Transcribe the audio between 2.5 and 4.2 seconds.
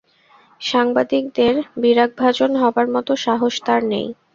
হবার মতো সাহস তাঁর নেই।